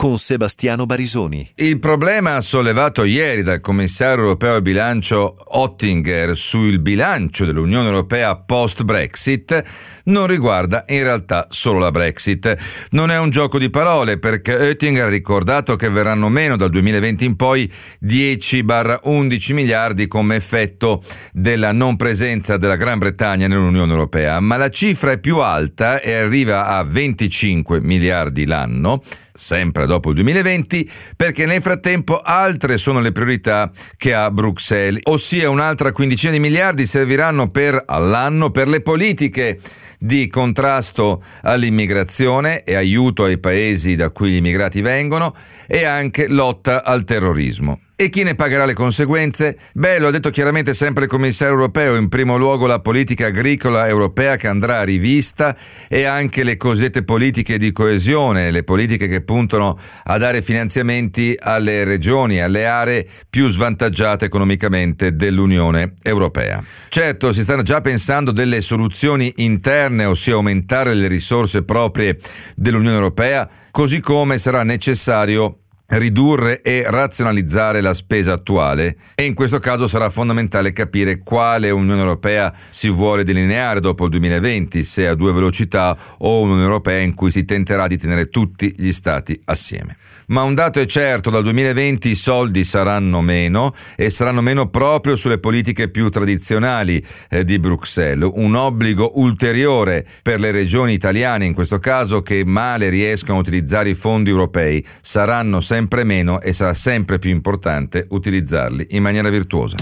[0.00, 1.50] con Sebastiano Barisoni.
[1.56, 9.62] Il problema sollevato ieri dal commissario europeo al bilancio Ottinger sul bilancio dell'Unione Europea post-Brexit
[10.04, 12.88] non riguarda in realtà solo la Brexit.
[12.92, 17.24] Non è un gioco di parole perché Oettinger ha ricordato che verranno meno dal 2020
[17.26, 17.70] in poi
[18.02, 25.12] 10-11 miliardi come effetto della non presenza della Gran Bretagna nell'Unione Europea, ma la cifra
[25.12, 29.02] è più alta e arriva a 25 miliardi l'anno
[29.40, 35.50] sempre dopo il 2020, perché nel frattempo altre sono le priorità che ha Bruxelles, ossia
[35.50, 39.58] un'altra quindicina di miliardi serviranno per all'anno per le politiche
[39.98, 45.34] di contrasto all'immigrazione e aiuto ai paesi da cui gli immigrati vengono
[45.66, 47.80] e anche lotta al terrorismo.
[48.00, 49.58] E chi ne pagherà le conseguenze?
[49.74, 53.86] Beh, lo ha detto chiaramente sempre il commissario europeo, in primo luogo la politica agricola
[53.88, 55.54] europea che andrà rivista
[55.86, 61.84] e anche le cosiddette politiche di coesione, le politiche che puntano a dare finanziamenti alle
[61.84, 66.64] regioni, alle aree più svantaggiate economicamente dell'Unione europea.
[66.88, 72.16] Certo, si stanno già pensando delle soluzioni interne, ossia aumentare le risorse proprie
[72.56, 75.56] dell'Unione europea, così come sarà necessario
[75.90, 82.00] ridurre e razionalizzare la spesa attuale e in questo caso sarà fondamentale capire quale Unione
[82.00, 87.14] Europea si vuole delineare dopo il 2020, se a due velocità o un'Unione Europea in
[87.14, 89.96] cui si tenterà di tenere tutti gli stati assieme.
[90.30, 95.16] Ma un dato è certo, dal 2020 i soldi saranno meno e saranno meno proprio
[95.16, 101.52] sulle politiche più tradizionali eh, di Bruxelles, un obbligo ulteriore per le regioni italiane in
[101.52, 106.52] questo caso che male riescono a utilizzare i fondi europei, saranno sempre sempre meno e
[106.52, 109.76] sarà sempre più importante utilizzarli in maniera virtuosa.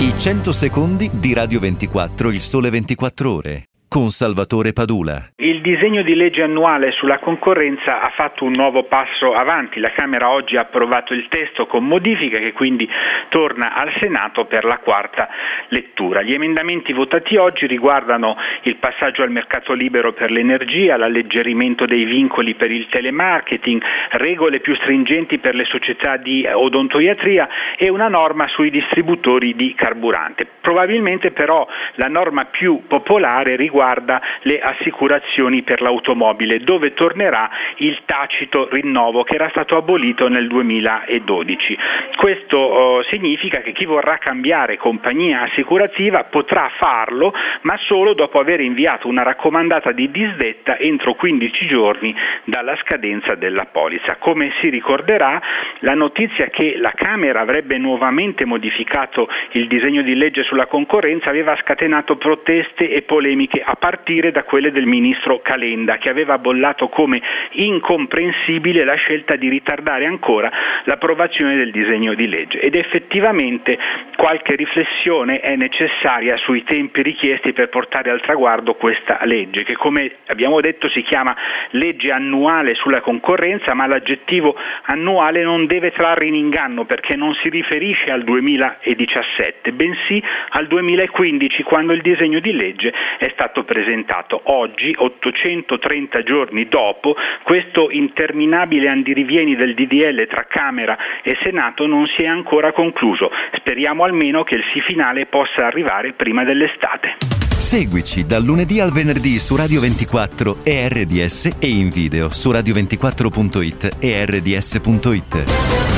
[0.00, 5.30] I 100 secondi di Radio 24, il sole 24 ore con Salvatore Padula.
[5.36, 9.80] Il disegno di legge annuale sulla concorrenza ha fatto un nuovo passo avanti.
[9.80, 12.88] La Camera oggi ha approvato il testo con modifiche che quindi
[13.30, 15.28] torna al Senato per la quarta
[15.68, 16.20] lettura.
[16.20, 22.54] Gli emendamenti votati oggi riguardano il passaggio al mercato libero per l'energia, l'alleggerimento dei vincoli
[22.54, 28.70] per il telemarketing, regole più stringenti per le società di odontoiatria e una norma sui
[28.70, 30.46] distributori di carburante.
[30.60, 38.00] Probabilmente però la norma più popolare riguarda riguarda le assicurazioni per l'automobile, dove tornerà il
[38.04, 41.78] tacito rinnovo che era stato abolito nel 2012.
[42.16, 48.60] Questo eh, significa che chi vorrà cambiare compagnia assicurativa potrà farlo, ma solo dopo aver
[48.60, 52.12] inviato una raccomandata di disdetta entro 15 giorni
[52.44, 54.16] dalla scadenza della polizza.
[54.16, 55.40] Come si ricorderà,
[55.80, 61.56] la notizia che la Camera avrebbe nuovamente modificato il disegno di legge sulla concorrenza aveva
[61.60, 67.20] scatenato proteste e polemiche a partire da quelle del ministro Calenda, che aveva bollato come
[67.52, 70.50] incomprensibile la scelta di ritardare ancora
[70.84, 72.60] l'approvazione del disegno di legge.
[72.60, 73.78] Ed effettivamente
[74.18, 80.10] qualche riflessione è necessaria sui tempi richiesti per portare al traguardo questa legge, che come
[80.26, 81.36] abbiamo detto si chiama
[81.70, 84.56] legge annuale sulla concorrenza, ma l'aggettivo
[84.86, 91.62] annuale non deve trarre in inganno perché non si riferisce al 2017, bensì al 2015,
[91.62, 94.40] quando il disegno di legge è stato presentato.
[94.46, 97.14] Oggi, 830 giorni dopo,
[97.44, 103.30] questo interminabile andirivieni del DDL tra Camera e Senato non si è ancora concluso.
[103.52, 107.16] Speriamo almeno che il sì finale possa arrivare prima dell'estate.
[107.58, 113.96] Seguici dal lunedì al venerdì su Radio 24 e RDS e in video su radio24.it
[113.98, 115.97] e rds.it.